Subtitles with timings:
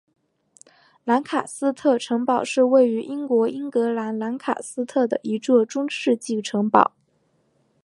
[1.03, 6.95] 兰卡斯特城堡是位于英国英格兰兰卡斯特的一座中世纪城堡。